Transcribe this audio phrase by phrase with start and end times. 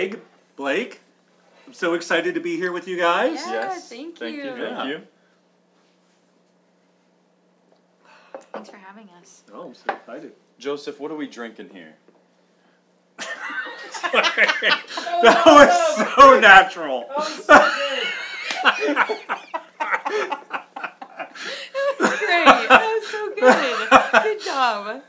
[0.00, 0.18] Meg,
[0.56, 1.00] Blake.
[1.66, 3.38] I'm so excited to be here with you guys.
[3.44, 3.88] Yeah, yes.
[3.90, 4.44] thank Thank you.
[4.44, 4.48] you.
[4.50, 4.84] Thank Yeah.
[4.86, 5.02] you.
[8.52, 9.42] Thanks for having us.
[9.52, 10.32] Oh, I'm so excited.
[10.58, 11.96] Joseph, what are we drinking here?
[13.18, 14.82] that
[15.46, 17.04] was so natural.
[21.72, 22.44] That was great.
[22.68, 23.88] That was so good.
[24.22, 25.02] Good job.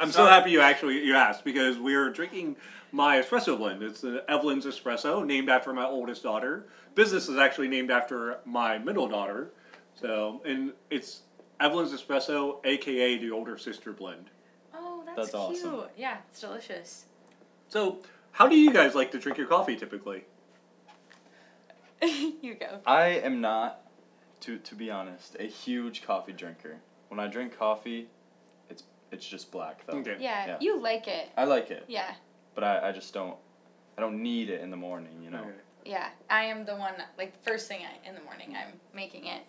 [0.00, 2.56] I'm so happy you actually you asked because we're drinking
[2.90, 3.82] my espresso blend.
[3.82, 6.66] It's an Evelyn's espresso, named after my oldest daughter.
[6.94, 9.50] Business is actually named after my middle daughter.
[9.94, 11.20] So, and it's
[11.60, 14.30] Evelyn's espresso, aka the older sister blend.
[14.74, 15.66] Oh, that's, That's cute.
[15.66, 15.90] awesome.
[15.96, 17.04] Yeah, it's delicious.
[17.68, 17.98] So,
[18.32, 20.24] how do you guys like to drink your coffee typically?
[22.02, 22.80] you go.
[22.86, 23.82] I am not,
[24.40, 26.78] to to be honest, a huge coffee drinker.
[27.08, 28.08] When I drink coffee,
[29.12, 29.98] it's it's just black though.
[29.98, 30.16] Okay.
[30.18, 30.56] Yeah, Yeah.
[30.60, 31.28] you like it.
[31.36, 32.14] I like it, Yeah,
[32.54, 33.36] but I, I just don't.
[33.98, 35.40] I don't need it in the morning, you know.
[35.40, 35.50] Okay.
[35.84, 36.08] yeah.
[36.30, 39.42] I am the one, like, first thing I, in the morning, I'm making it.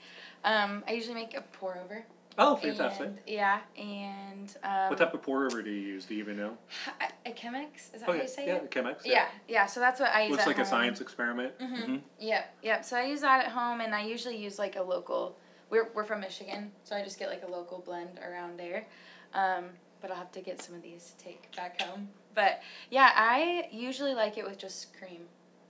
[0.43, 2.03] Um, I usually make a pour over.
[2.37, 3.07] Oh, fantastic.
[3.07, 4.53] And, yeah, and.
[4.63, 6.03] Um, what type of pour over do you use?
[6.05, 6.57] Do you even know?
[6.99, 7.93] A, a Chemex?
[7.93, 8.71] Is that how you say yeah, it?
[8.71, 9.05] Chemex.
[9.05, 11.57] Yeah, yeah, so that's what I use Looks at like a science experiment.
[11.59, 11.93] Mm-hmm.
[11.93, 12.01] Mhm.
[12.19, 12.83] Yep, yep.
[12.83, 15.37] So I use that at home, and I usually use like a local.
[15.69, 18.85] We're we're from Michigan, so I just get like a local blend around there.
[19.33, 19.65] Um,
[20.01, 22.09] but I'll have to get some of these to take back home.
[22.33, 25.21] But yeah, I usually like it with just cream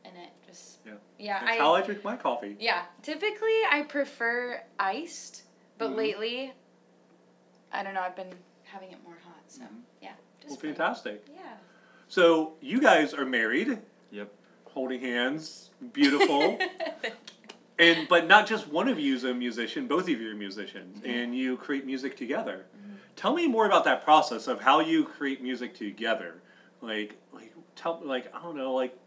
[0.06, 0.30] in it.
[0.48, 0.94] Just Yeah.
[1.20, 1.40] yeah.
[1.40, 2.56] That's I how I drink my coffee.
[2.59, 2.84] yeah.
[3.02, 5.44] Typically, I prefer iced,
[5.78, 5.95] but Mhm.
[5.98, 6.54] lately,
[7.72, 8.02] I don't know.
[8.02, 9.82] I've been having it more hot, so Mhm.
[10.02, 10.09] yeah.
[10.09, 10.17] Well,
[10.50, 10.73] Just plain.
[10.73, 11.26] fantastic.
[11.34, 11.58] Yeah.
[12.08, 13.80] So, you guys are married,
[14.12, 14.34] Yep.
[14.66, 16.58] holding hands, beautiful.
[17.80, 21.02] And but not just one of you is a musician, both of you are musicians,
[21.04, 22.67] and you create music together.
[23.16, 26.42] Tell me more about that process of how you create music together.
[26.82, 28.98] Like like tell like I don't know, like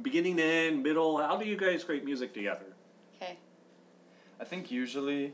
[0.00, 2.66] beginning to end, middle, how do you guys create music together?
[3.16, 3.38] okay.
[4.40, 5.32] I think usually,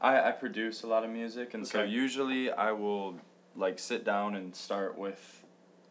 [0.00, 3.16] I I produce a lot of music, and so usually I will
[3.56, 5.44] like sit down and start with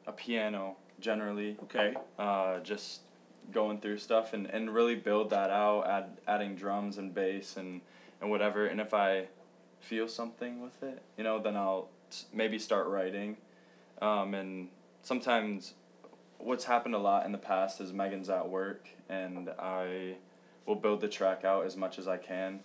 [0.07, 1.57] a piano generally.
[1.63, 1.95] Okay.
[2.17, 3.01] uh, just
[3.51, 7.81] going through stuff and, and really build that out, add, adding drums and bass and,
[8.21, 8.65] and whatever.
[8.65, 9.27] And if I
[9.83, 13.37] feel something with it, you know, then I'll s- maybe start writing.
[14.01, 14.69] Um, and
[15.01, 15.73] sometimes
[16.37, 20.15] what's happened a lot in the past is Megan's at work and I
[20.65, 22.61] will build the track out as much as I can.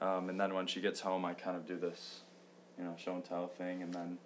[0.00, 2.20] Um, and then when she gets home, I kind of do this,
[2.78, 3.82] you know, show and tell thing.
[3.82, 4.18] And then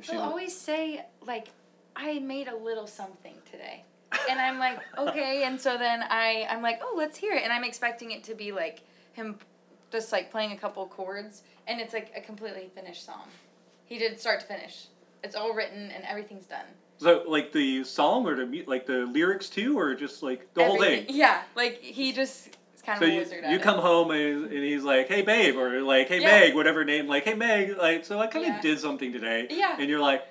[0.00, 1.48] she He'll always say like,
[1.94, 3.84] "I made a little something today,"
[4.28, 7.52] and I'm like, "Okay." And so then I I'm like, "Oh, let's hear it," and
[7.52, 8.80] I'm expecting it to be like
[9.12, 9.38] him,
[9.90, 13.28] just like playing a couple chords, and it's like a completely finished song.
[13.86, 14.86] He did start to finish.
[15.24, 16.66] It's all written and everything's done.
[16.98, 20.78] So like the song or the like the lyrics too, or just like the whole
[20.78, 21.06] thing.
[21.08, 23.44] Yeah, like he just is kind So of a you, wizard.
[23.48, 23.62] you it.
[23.62, 26.40] come home and, and he's like, "Hey babe," or like, "Hey Yeah.
[26.40, 28.60] Meg," whatever name, like, "Hey Meg," like, so I kind of Yeah.
[28.60, 29.76] did something today, Yeah.
[29.78, 30.28] and you're like,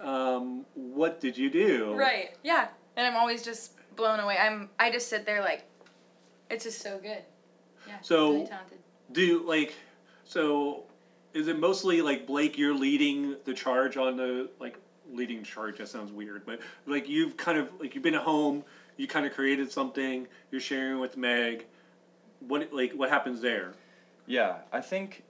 [0.00, 2.36] um, "What did you do?" Right.
[2.42, 2.68] Yeah.
[2.96, 4.36] And I'm always just blown away.
[4.36, 5.64] I'm I just sit there like
[6.50, 7.22] it's just so good.
[7.86, 7.96] Yeah.
[8.02, 8.78] So- really talented.
[9.12, 9.74] Do like,
[10.24, 10.84] so,
[11.34, 12.56] is it mostly like Blake?
[12.58, 14.78] You're leading the charge on the like
[15.12, 15.78] leading charge.
[15.78, 18.64] That sounds weird, but like you've kind of like you've been at home.
[18.96, 20.26] You kind of created something.
[20.50, 21.66] You're sharing with Meg.
[22.40, 23.72] What like what happens there?
[24.26, 25.24] Yeah, I think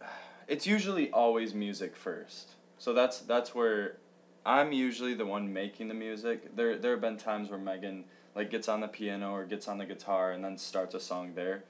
[0.48, 2.52] it's usually always music first.
[2.78, 3.96] So that's that's where
[4.44, 6.56] I'm usually the one making the music.
[6.56, 8.04] There there have been times where Megan
[8.34, 11.34] like gets on the piano or gets on the guitar and then starts a song
[11.34, 11.64] there.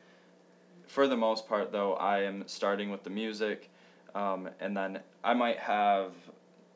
[0.91, 3.71] For the most part though, I am starting with the music
[4.13, 6.11] um, and then I might have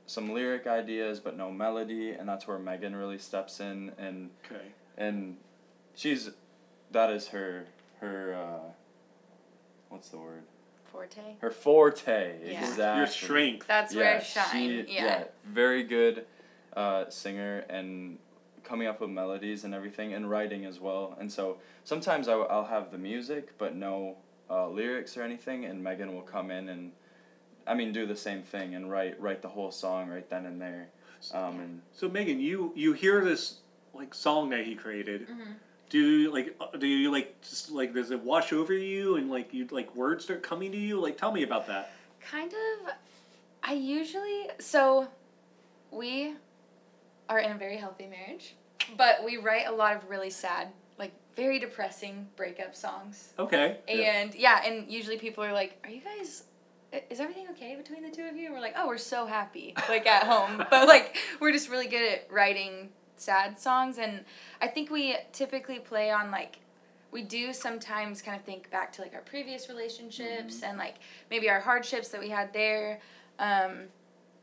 [0.06, 4.62] some lyric ideas but no melody and that's where Megan really steps in and Okay.
[4.96, 5.36] and
[5.96, 6.30] she's
[6.92, 7.64] that is her
[8.00, 8.68] her uh,
[9.88, 10.42] what's the word
[10.92, 11.36] Forte.
[11.40, 12.60] her forte Yeah.
[12.60, 13.66] exactly Your strength.
[13.66, 14.86] That's where I she- shine.
[14.88, 15.24] yeah.
[15.44, 16.24] very good
[16.76, 18.18] uh, singer and
[18.64, 22.64] coming up with melodies and everything and writing as well and so sometimes I'll, I'll
[22.64, 24.16] have the music but no
[24.50, 26.92] uh, lyrics or anything and Megan will come in and
[27.66, 30.60] I mean do the same thing and write write the whole song right then and
[30.60, 30.88] there
[31.32, 33.58] um, and So Megan, you you hear this
[33.94, 35.28] like song that he created.
[35.28, 35.54] Mhm.
[35.88, 39.30] Do you like uh, do you like just like does it wash over you and
[39.30, 41.00] like you like words start coming to you?
[41.00, 41.92] Like tell me about that.
[42.20, 42.92] Kind of.
[43.62, 45.08] I usually so
[45.90, 46.34] we
[47.28, 48.54] are in a very healthy marriage,
[48.96, 50.68] but we write a lot of really sad,
[50.98, 53.32] like very depressing breakup songs.
[53.38, 53.78] Okay.
[53.88, 56.44] And yeah, and usually people are like, "Are you guys
[57.10, 58.46] is everything okay between the two of you?
[58.46, 60.64] And we're like, oh, we're so happy, like at home.
[60.70, 63.98] But like, we're just really good at writing sad songs.
[63.98, 64.24] And
[64.60, 66.58] I think we typically play on like,
[67.10, 70.96] we do sometimes kind of think back to like our previous relationships and like
[71.30, 73.00] maybe our hardships that we had there.
[73.38, 73.84] Um,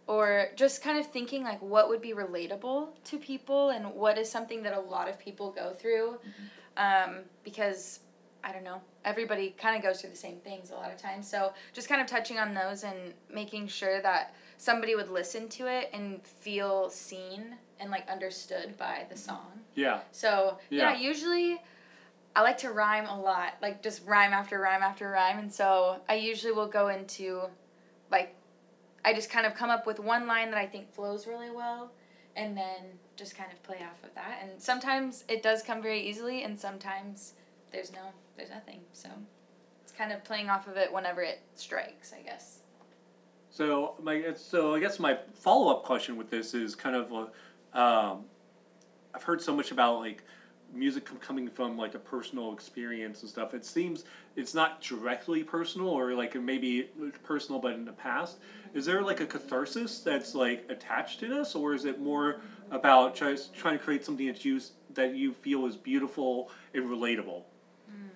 [0.07, 4.29] or just kind of thinking like what would be relatable to people and what is
[4.29, 6.17] something that a lot of people go through
[6.77, 7.99] um, because
[8.43, 11.29] i don't know everybody kind of goes through the same things a lot of times
[11.29, 15.67] so just kind of touching on those and making sure that somebody would listen to
[15.67, 19.99] it and feel seen and like understood by the song Yeah.
[20.11, 20.93] so yeah.
[20.93, 20.99] Yeah.
[20.99, 21.61] usually
[22.33, 25.99] I like to rhyme a lot, like just rhyme after rhyme after rhyme, and so
[26.07, 27.41] I usually will go into,
[28.09, 28.33] like,
[29.03, 31.91] I just kind of come up with one line that I think flows really well,
[32.35, 34.39] and then just kind of play off of that.
[34.41, 37.33] And sometimes it does come very easily, and sometimes
[37.71, 38.01] there's no,
[38.37, 38.81] there's nothing.
[38.93, 39.09] So
[39.83, 42.59] it's kind of playing off of it whenever it strikes, I guess.
[43.49, 47.77] So my so I guess my follow up question with this is kind of, uh,
[47.77, 48.25] um,
[49.13, 50.23] I've heard so much about like
[50.73, 53.53] music coming from like a personal experience and stuff.
[53.53, 56.89] It seems it's not directly personal or like maybe
[57.23, 58.37] personal, but in the past,
[58.73, 63.15] is there like a catharsis that's like attached to this, or is it more about
[63.15, 64.61] try, trying to create something that you
[64.93, 67.43] that you feel is beautiful and relatable?
[67.89, 68.07] Hmm.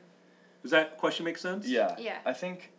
[0.61, 1.67] Does that question make sense?
[1.67, 1.95] Yeah.
[1.97, 2.17] Yeah.
[2.25, 2.71] I think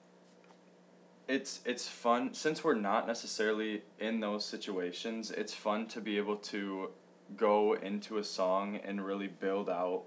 [1.29, 5.31] it's it's fun since we're not necessarily in those situations.
[5.31, 6.91] It's fun to be able to
[7.37, 10.05] go into a song and really build out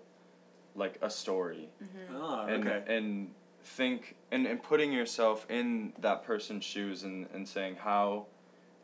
[0.75, 1.69] like a story.
[2.13, 2.83] Ah, and okay.
[2.87, 3.31] and
[3.63, 8.25] think and, and putting yourself in that person's shoes and, and saying how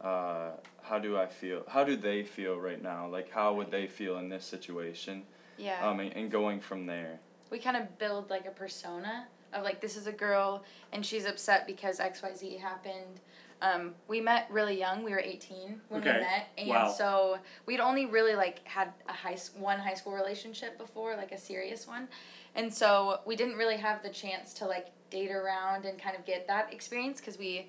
[0.01, 0.51] uh,
[0.83, 3.07] how do I feel how do they feel right now?
[3.07, 5.23] Like how would they feel in this situation?
[5.57, 5.87] Yeah.
[5.87, 7.19] um, and, and going from there.
[7.49, 11.25] We kind of build like a persona of like this is a girl and she's
[11.25, 13.21] upset because xyz happened
[13.61, 16.13] um, we met really young we were 18 when Okay.
[16.13, 16.87] we met and Wow.
[16.87, 21.37] so we'd only really like had a high one high school relationship before like a
[21.37, 22.07] serious one
[22.55, 26.25] and so we didn't really have the chance to like date around and kind of
[26.25, 27.67] get that experience because we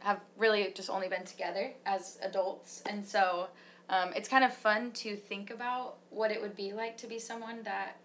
[0.00, 3.48] have really just only been together as adults and so
[3.88, 7.18] um, it's kind of fun to think about what it would be like to be
[7.20, 7.96] someone that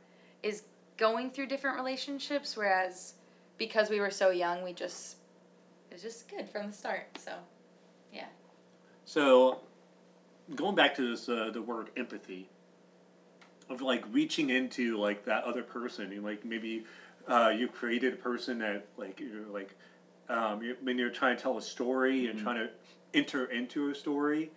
[0.44, 0.64] is
[0.98, 3.16] going through different relationships whereas
[3.58, 5.18] because we were so young we just
[5.92, 7.34] was just good from the start so
[8.14, 8.26] yeah.
[9.06, 9.60] So,
[10.56, 12.50] going back to this, uh, the word empathy,
[13.70, 16.84] of like reaching into like that other person, and like maybe
[17.28, 19.76] uh, you created a person that like you're like
[20.30, 22.44] um, you're, when you're trying to tell a story and Mhm.
[22.44, 22.70] trying to
[23.14, 24.52] enter into a story,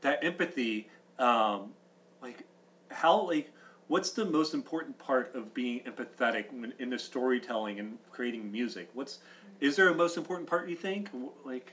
[0.00, 0.88] that empathy,
[1.18, 1.74] um,
[2.22, 2.44] like
[2.90, 3.50] how like
[3.88, 8.88] what's the most important part of being empathetic when, in the storytelling and creating music?
[8.94, 9.18] What's
[9.60, 11.10] is there a most important part you think?
[11.44, 11.72] Like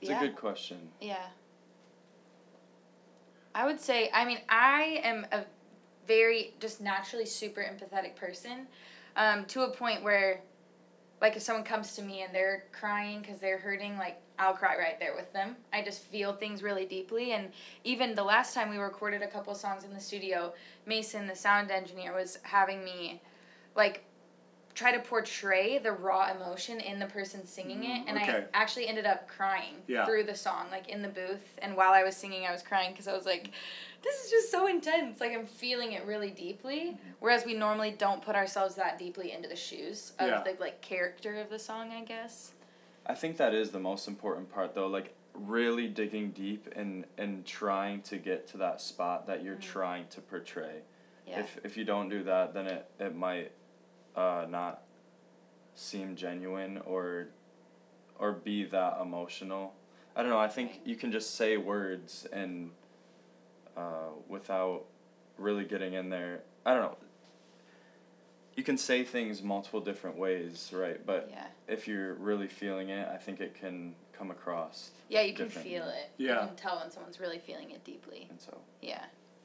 [0.00, 1.26] it's yeah a good question yeah
[3.54, 5.44] i would say i mean i am a
[6.06, 8.66] very just naturally super empathetic person
[9.16, 10.40] um, to a point where
[11.20, 14.76] like if someone comes to me and they're crying because they're hurting like i'll cry
[14.76, 17.48] right there with them i just feel things really deeply and
[17.84, 20.52] even the last time we recorded a couple songs in the studio
[20.86, 23.20] mason the sound engineer was having me
[23.76, 24.04] like
[24.74, 28.44] try to portray the raw emotion in the person singing it and okay.
[28.54, 30.06] i actually ended up crying Yeah.
[30.06, 32.92] through the song like in the booth and while i was singing i was crying
[32.92, 33.50] because i was like
[34.02, 37.10] this is just so intense like i'm feeling it really deeply mm-hmm.
[37.18, 40.42] whereas we normally don't put ourselves that deeply into the shoes of Yeah.
[40.44, 42.52] the like character of the song i guess
[43.06, 47.46] I think that is the most important part though, like really digging deep and and
[47.46, 50.80] trying to get to that spot that you're trying to portray.
[51.26, 53.52] yeah If if you don't do that, then it it might
[54.16, 54.82] uh, not
[55.74, 57.28] seem genuine or
[58.18, 59.74] or be that emotional.
[60.16, 60.38] I don't know.
[60.38, 62.70] I think you can just say words and
[63.76, 64.84] uh, without
[65.38, 66.42] really getting in there.
[66.66, 66.96] I don't know.
[68.58, 71.00] You can say things multiple different ways, right?
[71.06, 74.90] But yeah if you're really feeling it, I think it can come across.
[75.08, 76.40] yeah you can feel it Yeah.
[76.42, 79.04] you can tell when someone's really feeling it deeply And so, yeah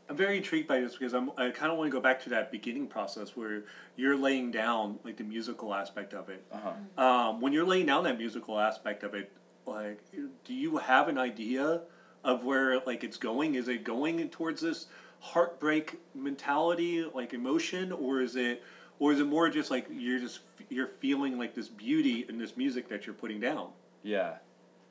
[0.09, 2.29] I'm very intrigued by this because I'm, I kind of want to go back to
[2.29, 3.65] that beginning process where
[3.97, 6.43] you're laying down like the musical aspect of it.
[6.51, 6.69] uh huh.
[6.71, 6.99] Mm-hmm.
[6.99, 9.31] Um, when you're laying down that musical aspect of it,
[9.67, 9.99] like,
[10.43, 11.81] do you have an idea
[12.23, 13.53] of where like it's going?
[13.55, 14.87] Is it going towards this
[15.19, 18.63] heartbreak mentality, like emotion, or is it,
[18.99, 22.55] or is it more just like you're just you're feeling like this beauty in this
[22.57, 23.69] music that you're putting down?
[24.03, 24.35] Yeah,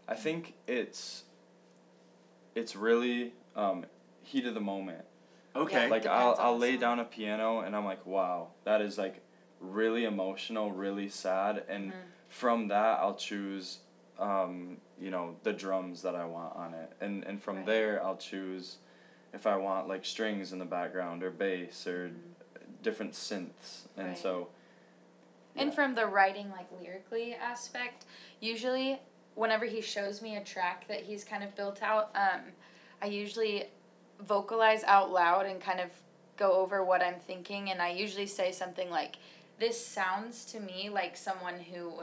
[0.09, 1.25] I think it's
[2.55, 3.85] it's really um,
[4.23, 5.05] heat of the moment.
[5.55, 5.85] Okay.
[5.85, 5.91] Yeah.
[5.91, 9.23] like I'll I'll lay down a piano and I'm like, wow, that is like
[9.61, 11.97] really emotional, really sad, and Mhm.
[12.29, 13.79] from that I'll choose
[14.19, 17.67] um, you know the drums that I want on it, and and from Right.
[17.67, 18.79] there I'll choose
[19.35, 22.13] if I want like strings in the background or bass or
[22.83, 24.09] different synths, and.
[24.09, 24.19] Right.
[24.19, 24.49] so
[25.57, 28.07] And from the writing, like lyrically aspect,
[28.41, 29.01] usually
[29.35, 32.41] whenever he shows me a track that he's kind of built out, um,
[33.01, 33.65] I usually
[34.21, 35.91] vocalize out loud and kind of
[36.37, 37.71] go over what I'm thinking.
[37.71, 39.17] And I usually say something like,
[39.59, 42.01] This sounds to me like someone who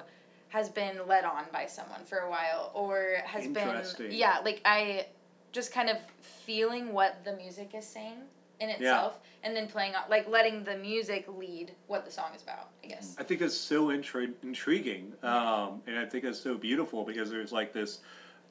[0.49, 3.83] has been led on by someone for a while or has been.
[4.11, 5.07] Yeah, like I
[5.51, 8.19] just kind of feeling what the music is saying
[8.59, 12.41] in itself and then playing out, like letting the music lead what the song is
[12.41, 13.15] about, I guess.
[13.17, 17.51] I think it's so intri- intriguing, um, and I think it's so beautiful because there's
[17.51, 17.99] like this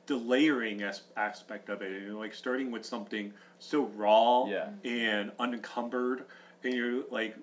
[0.07, 4.71] the layering as- aspect of it, and like starting with something so raw Yeah.
[4.83, 6.25] and unencumbered,
[6.65, 7.37] and you're like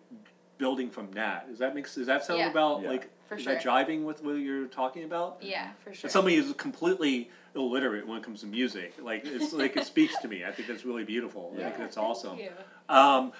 [0.58, 1.50] building from that.
[1.50, 2.50] Does that make does that sound Yeah.
[2.50, 2.90] about Yeah.
[2.90, 3.54] like For is sure.
[3.56, 5.38] that jiving with what you're talking about?
[5.42, 6.08] Yeah, for sure.
[6.08, 10.18] As somebody who's completely illiterate when it comes to music, like it's like it speaks
[10.22, 10.46] to me.
[10.46, 11.54] I think that's really beautiful.
[11.58, 11.66] Yeah.
[11.66, 12.38] think that's thank awesome.
[12.40, 12.52] you.
[12.90, 13.34] Um,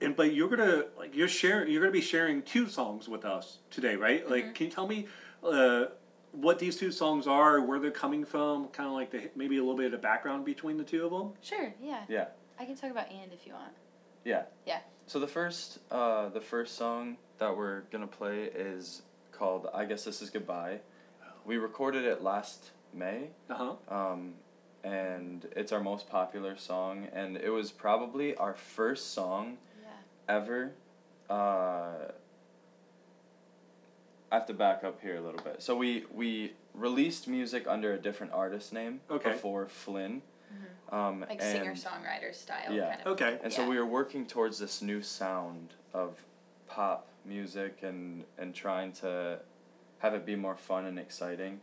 [0.00, 3.58] and but you're gonna like you're sharing you're gonna be sharing two songs with us
[3.70, 4.28] today, right?
[4.28, 4.52] Like, Mm-hmm.
[4.54, 5.06] can you tell me
[5.42, 5.86] uh,
[6.32, 9.60] what these two songs are, where they're coming from, kind of like the maybe a
[9.60, 11.32] little bit of the background between the two of them?
[11.42, 12.04] Sure, yeah.
[12.08, 12.26] Yeah.
[12.58, 13.72] I can talk about and if you want.
[14.24, 14.44] Yeah.
[14.66, 14.80] Yeah.
[15.06, 20.04] So the first uh, the first song that we're gonna play is called I guess
[20.04, 20.80] this is goodbye.
[21.44, 23.54] We recorded it last May, Uh
[23.88, 23.94] huh.
[23.94, 24.34] um,
[24.82, 30.34] and it's our most popular song, and it was probably our first song Yeah.
[30.36, 30.72] ever.
[31.28, 32.08] Uh,
[34.32, 35.62] I have to back up here a little bit.
[35.62, 39.32] So we we released music under a different artist name Okay.
[39.32, 40.22] before Flynn.
[40.90, 42.90] Um, Like and singer songwriter style Yeah.
[42.96, 43.06] kind of.
[43.14, 43.38] Okay.
[43.42, 46.18] and so we were working towards this new sound of
[46.66, 49.38] pop music and and trying to
[49.98, 51.60] have it be more fun and exciting.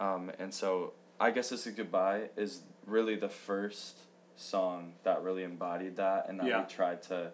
[0.00, 4.00] Um, and so I guess this is goodbye is really the first
[4.36, 6.60] song that really embodied that and that Yeah.
[6.62, 7.32] we tried to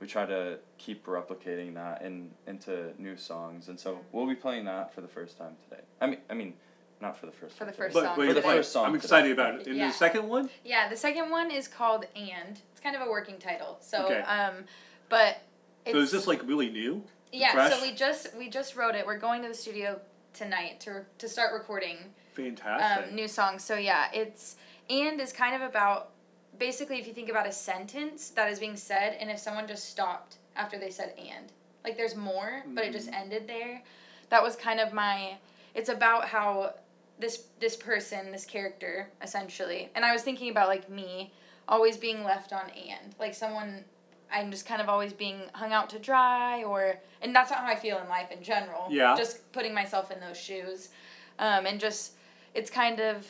[0.00, 4.64] we try to keep replicating that in into new songs and so we'll be playing
[4.66, 5.82] that for the first time today.
[6.00, 6.54] I mean I mean
[7.00, 7.84] not for the first For time the today.
[7.84, 9.04] first But song wait, For the first song I'm today.
[9.04, 9.66] excited about it.
[9.66, 9.86] And Yeah.
[9.88, 12.60] the second one, Yeah, the second one is called And.
[12.72, 13.78] It's kind of a working title.
[13.80, 14.20] So Okay.
[14.20, 14.64] um
[15.08, 15.40] but
[15.84, 17.02] it's so is this like really new?
[17.32, 17.72] Yeah, fresh?
[17.74, 19.06] so we just we just wrote it.
[19.06, 20.00] We're going to the studio
[20.34, 21.98] tonight to to start recording
[22.34, 23.08] Fantastic.
[23.08, 23.64] um, new songs.
[23.64, 24.56] So yeah, it's
[24.90, 26.10] and is kind of about
[26.58, 29.88] basically if you think about a sentence that is being said, and if someone just
[29.90, 31.52] stopped after they said and,
[31.84, 33.82] like there's more, but it just ended there.
[34.30, 35.36] That was kind of my.
[35.74, 36.74] It's about how
[37.18, 41.32] this this person, this character, essentially, and I was thinking about like me
[41.68, 43.84] always being left on and like someone.
[44.30, 47.66] I'm just kind of always being hung out to dry, or and that's not how
[47.72, 48.86] I feel in life in general.
[48.90, 49.14] Yeah.
[49.16, 50.90] Just putting myself in those shoes,
[51.38, 52.12] um, and just
[52.54, 53.26] it's kind of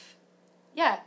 [0.75, 1.01] yeah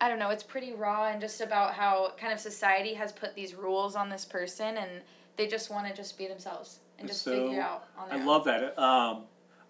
[0.00, 3.34] i don't know it's pretty raw and just about how kind of society has put
[3.34, 4.90] these rules on this person and
[5.36, 8.20] they just want to just be themselves and just So, figure out on their I
[8.20, 8.26] own.
[8.26, 8.78] love that.
[8.78, 9.22] Um,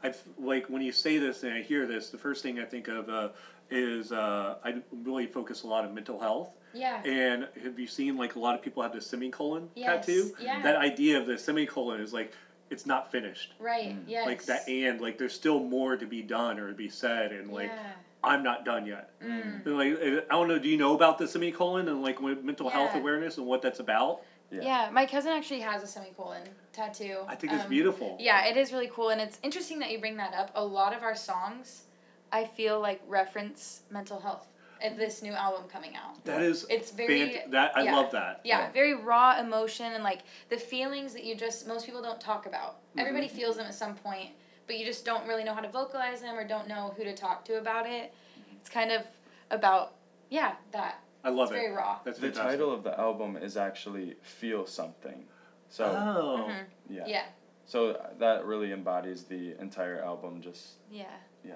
[0.02, 2.10] I like when you say this and I hear this.
[2.10, 3.28] The first thing I think of uh,
[3.70, 6.50] is uh, I really focus a lot on mental health.
[6.72, 10.32] yeah And have you seen like a lot of people have the semicolon Yes, tattoo?
[10.40, 10.62] yeah.
[10.62, 12.32] That idea of the semicolon is like
[12.68, 13.54] it's not finished.
[13.58, 16.88] right yes Like that and like there's still more to be done or to be
[16.88, 17.92] said and like yeah.
[18.24, 19.10] I'm not done yet.
[19.24, 19.64] Mm.
[19.66, 22.94] Like I don't know, do you know about the semicolon and like with mental health
[22.94, 24.20] awareness and what that's about?
[24.50, 24.62] Yeah.
[24.62, 28.16] yeah my cousin actually has a semicolon tattoo I think it's Um, beautiful.
[28.20, 30.94] yeah it is really cool and it's interesting that you bring that up a lot
[30.96, 31.84] of our songs
[32.32, 34.46] i feel like reference mental health
[34.82, 37.96] at this new album coming out That is It's very- fant- that I yeah.
[37.96, 38.40] love that.
[38.44, 38.70] Yeah, Yeah.
[38.72, 42.76] very raw emotion and like the feelings that you just most people don't talk about.
[42.98, 44.30] Everybody feels them at some point,
[44.66, 47.14] but you just don't really know how to vocalize them or don't know who to
[47.16, 48.12] talk to about it.
[48.60, 49.06] It's kind of
[49.50, 49.94] about
[50.28, 51.00] yeah, that.
[51.26, 51.60] I love It's it.
[51.62, 51.98] very raw.
[52.04, 52.50] That's The fantastic.
[52.52, 55.26] title of the album is actually Feel Something.
[55.68, 56.46] So Oh.
[56.48, 56.64] Mhm.
[56.88, 57.04] yeah.
[57.06, 57.24] Yeah.
[57.64, 61.06] So that really embodies the entire album just Yeah.
[61.44, 61.54] yeah.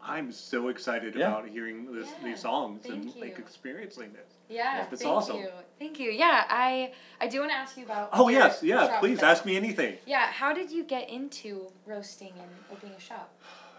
[0.00, 1.28] I'm so excited Yeah.
[1.28, 4.32] about hearing this, Yeah, these songs and thank like experiencing this.
[4.48, 4.86] Yeah.
[4.88, 5.36] That's thank awesome.
[5.40, 5.50] you.
[5.78, 6.10] Thank you.
[6.10, 8.98] Yeah, I I do want to ask you about Oh your yes, yeah.
[9.00, 9.98] Please ask me anything.
[10.06, 13.28] Yeah, how did you get into roasting and opening a shop?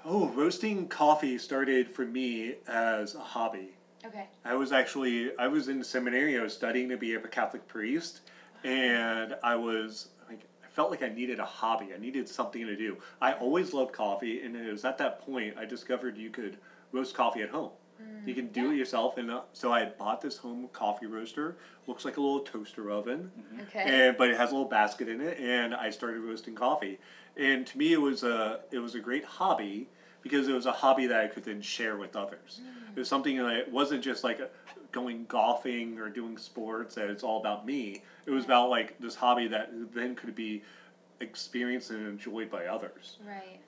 [0.06, 3.74] Oh, roasting coffee started for me as a hobby.
[4.08, 4.26] Okay.
[4.46, 6.40] I was actually I was in seminary.
[6.40, 8.22] I was studying to be a Catholic priest,
[8.64, 11.88] and I was like I felt like I needed a hobby.
[11.94, 12.98] I needed something to do.
[13.22, 16.58] I always loved coffee, and it was at that point I discovered you could
[16.92, 17.72] roast coffee at home.
[18.28, 21.58] You can do it yourself, and uh, so I bought this home coffee roaster.
[21.88, 23.32] Looks like a little toaster oven,
[23.70, 23.84] Okay.
[24.08, 25.40] and but it has a little basket in it.
[25.40, 27.00] And I started roasting coffee,
[27.36, 29.90] and to me it was a it was a great hobby
[30.28, 32.62] because it was a hobby that I could then share with others.
[32.96, 34.40] It was something that it wasn't just like
[34.92, 38.02] going golfing or doing sports that it's all about me.
[38.26, 40.64] It was about like this hobby that then could be
[41.20, 43.60] experienced and enjoyed by others right.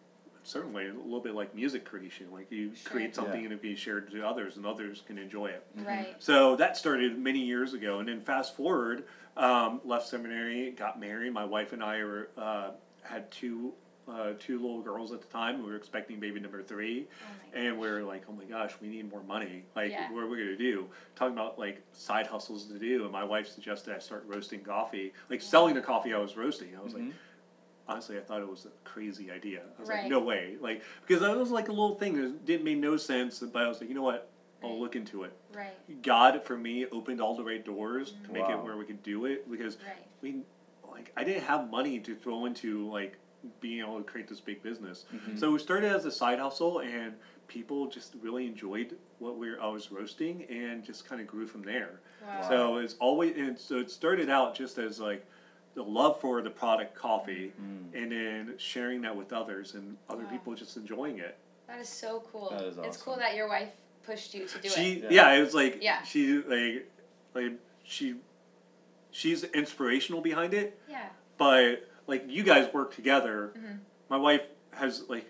[0.43, 2.91] certainly a little bit like music creation like you Sure.
[2.91, 3.45] create something Yeah.
[3.45, 6.15] and it be shared to others and others can enjoy it Right.
[6.19, 11.33] so that started many years ago and then fast forward um, left seminary got married
[11.33, 12.69] my wife and i were uh,
[13.01, 13.73] had two
[14.09, 17.77] uh, two little girls at the time we were expecting baby number three Oh and
[17.77, 20.09] we are like oh my gosh we need more money like Yeah.
[20.11, 23.23] what are we going to do talking about like side hustles to do and my
[23.23, 26.93] wife suggested i start roasting coffee like selling the coffee i was roasting i was
[26.93, 27.13] like Mhm.
[27.87, 29.63] honestly, I thought it was a crazy idea.
[29.75, 30.01] I was Right.
[30.03, 32.97] like, no way, like because that was like a little thing that didn't make no
[32.97, 33.39] sense.
[33.39, 34.27] But I was like, you know what,
[34.63, 34.79] I'll Right.
[34.79, 35.33] look into it.
[35.51, 36.01] Right.
[36.03, 39.25] God for me opened all the right doors to make it where we could do
[39.25, 40.05] it because Right.
[40.21, 40.43] we
[40.87, 43.17] like I didn't have money to throw into like
[43.61, 45.05] being able to create this big business.
[45.13, 45.39] Mhm.
[45.39, 47.15] So we started as a side hustle and
[47.47, 51.47] people just really enjoyed what we were, I was roasting and just kind of grew
[51.47, 51.99] from there.
[52.25, 52.47] Wow.
[52.49, 55.25] So it's always and so it started out just as like
[55.75, 57.93] the love for the product coffee Mm.
[57.93, 60.29] and then sharing that with others and other Wow.
[60.29, 61.37] people just enjoying it.
[61.67, 62.49] That is so cool.
[62.49, 63.71] That is It's cool that your wife
[64.03, 65.11] pushed you to do she it.
[65.11, 65.31] yeah.
[65.31, 65.37] Yeah.
[65.37, 66.01] it was like Yeah.
[66.03, 66.91] she like
[67.33, 67.53] like
[67.83, 68.15] she
[69.11, 71.09] she's inspirational behind it, Yeah.
[71.37, 73.53] but like you guys work together.
[73.57, 73.77] Mhm.
[74.09, 75.25] My wife has like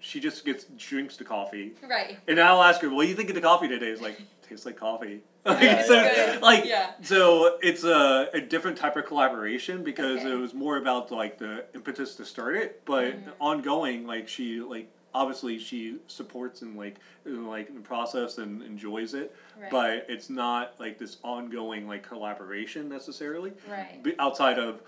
[0.00, 1.72] she just gets drinks the coffee.
[1.88, 2.18] Right.
[2.28, 4.66] And I'll ask her, "What do you think of the coffee today?" It's like tastes
[4.66, 5.22] like coffee.
[5.46, 6.90] Yeah, so, like Yeah.
[7.02, 10.30] so it's a, a different type of collaboration because Okay.
[10.32, 13.32] it was more about like the impetus to start it, but Mhm.
[13.40, 19.14] ongoing like she like obviously she supports and like in, like the process and enjoys
[19.14, 19.70] it, Right.
[19.70, 24.14] but it's not like this ongoing like collaboration necessarily Right.
[24.18, 24.82] outside of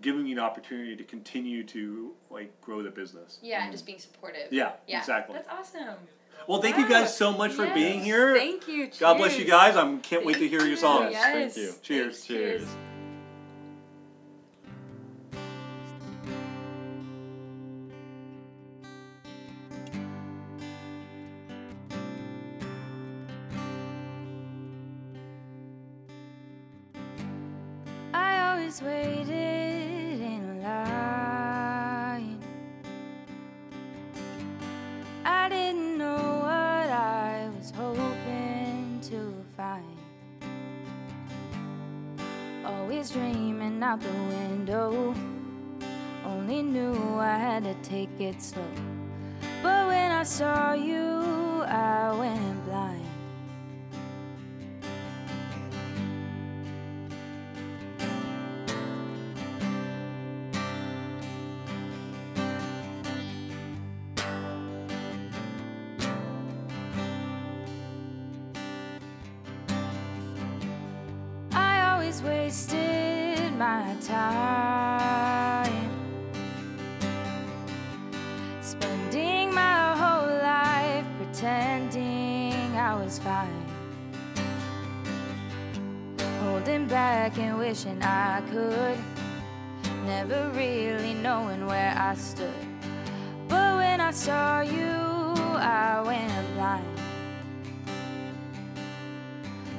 [0.00, 3.38] giving you an opportunity to continue to like grow the business.
[3.42, 3.72] Yeah, and mm.
[3.72, 4.52] just being supportive.
[4.52, 4.98] Yeah, Yeah.
[4.98, 5.34] exactly.
[5.34, 5.96] That's awesome.
[6.46, 7.74] Well, thank you guys so much for Yes.
[7.74, 8.36] being here.
[8.36, 8.90] Thank you.
[8.98, 9.76] God bless you guys.
[9.76, 11.12] I can't wait to Thank hear your songs.
[11.12, 11.74] Yes, thank you.
[11.82, 12.26] Cheers.
[12.26, 12.66] Cheers.
[12.68, 12.93] I
[43.12, 45.14] Dreaming out the window.
[46.24, 48.62] Only knew I had to take it slow.
[49.62, 52.53] But when I saw you, I went
[78.80, 83.64] spending my whole life pretending I was fine,
[86.42, 88.98] holding back and wishing I could,
[90.06, 92.66] never really knowing where I stood.
[93.48, 94.92] But when I saw you,
[95.58, 96.86] I went blind.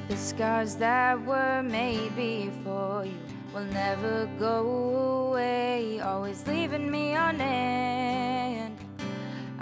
[0.08, 3.18] The scars that were made before you
[3.52, 8.45] will never go away, always leaving me on end.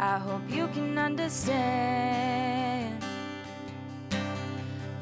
[0.04, 3.02] I hope you can understand.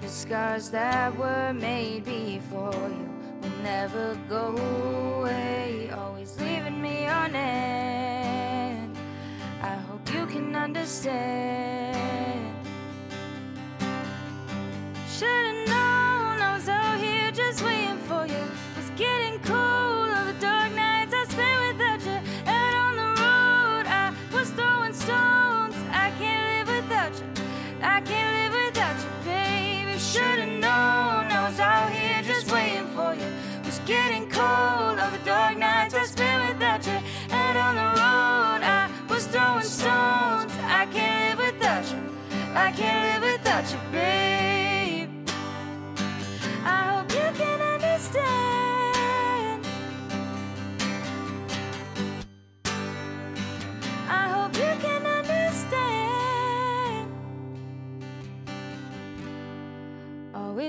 [0.01, 3.11] The scars that were made before you
[3.43, 4.55] will never go
[5.19, 8.97] away, always leaving me on end.
[9.61, 11.52] I hope you can understand.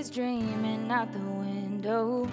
[0.09, 2.29] Dreaming out the window.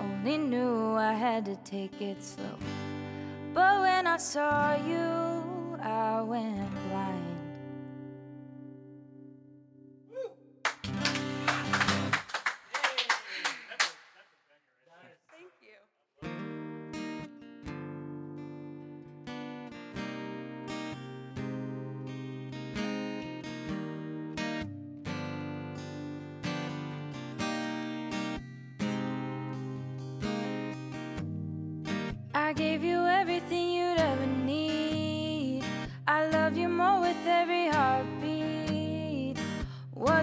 [0.00, 2.58] Only knew I had to take it slow.
[3.52, 5.33] But when I saw you,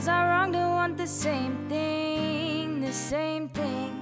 [0.01, 3.93] Was I wrong to want the same thing, the same thing?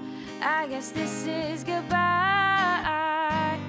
[0.42, 3.60] I guess this is goodbye.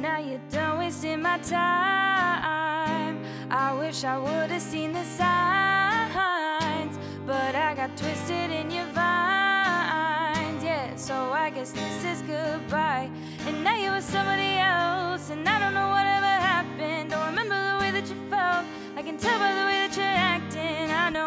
[0.00, 3.22] Now you're done wasting my time.
[3.50, 10.64] I wish I would have seen the signs, but I got twisted in your vines.
[10.64, 13.10] Yeah, so I guess this is goodbye.
[13.46, 17.10] And now you're with somebody else, and I don't know whatever happened.
[17.10, 18.64] Don't remember the way that you felt.
[18.96, 20.90] I can tell by the way that you're acting.
[20.90, 21.23] I know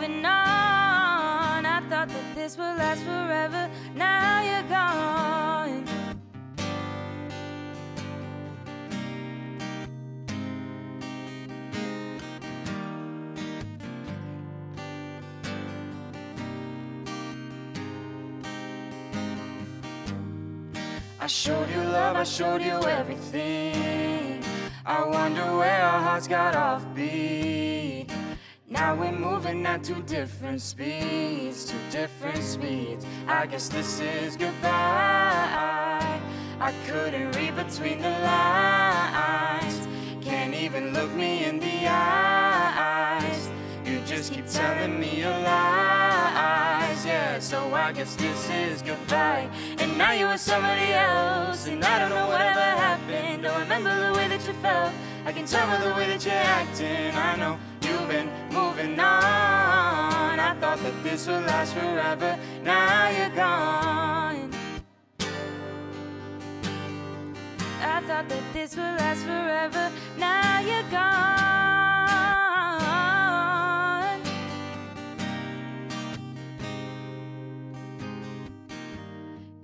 [0.00, 1.66] moving on.
[1.66, 3.70] I thought that this would last forever.
[3.94, 5.84] Now you're gone.
[21.22, 24.42] I showed you love, I showed you everything.
[24.86, 27.59] I wonder where our hearts got off beat.
[28.90, 33.06] Now we're moving at two different speeds, two different speeds.
[33.28, 36.20] I guess this is goodbye.
[36.58, 39.86] I couldn't read between the lines.
[40.20, 43.48] Can't even look me in the eyes.
[43.84, 47.38] You just keep telling me your lies, yeah.
[47.38, 49.48] So I guess this is goodbye.
[49.78, 53.44] And now you're somebody else, and I don't know whatever happened.
[53.44, 54.92] Don't remember the way that you felt.
[55.24, 57.14] I can tell by the way that you're acting.
[57.14, 58.28] I know you've been
[58.80, 60.40] moving on.
[60.40, 62.38] I thought that this would last forever.
[62.64, 64.50] Now you're gone.
[67.82, 69.90] I thought that this would last forever.
[70.18, 71.10] Now you're gone.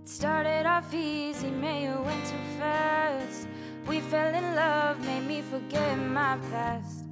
[0.02, 3.48] It started off easy, man, you went too fast.
[3.86, 7.05] We fell in love, made me forget my past.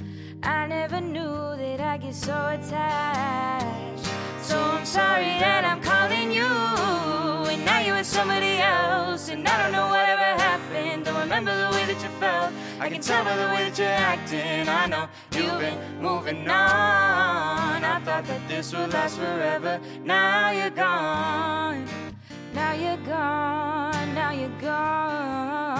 [0.44, 4.06] I never knew that I get so attached.
[4.42, 6.44] So I'm sorry that I'm calling you.
[6.44, 9.30] And now you're with somebody else.
[9.30, 11.06] And I don't know whatever happened.
[11.06, 12.52] Don't remember the way that you felt.
[12.78, 14.68] I can tell by the way that you're acting.
[14.68, 17.84] I know you've been moving on.
[17.84, 19.80] I thought that this would last forever.
[20.04, 21.86] Now you're gone.
[22.52, 24.14] Now you're gone.
[24.14, 25.73] Now you're gone.